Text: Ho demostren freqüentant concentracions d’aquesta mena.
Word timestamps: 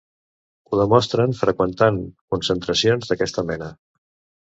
Ho 0.69 0.79
demostren 0.79 1.37
freqüentant 1.43 2.01
concentracions 2.35 3.15
d’aquesta 3.15 3.49
mena. 3.55 3.73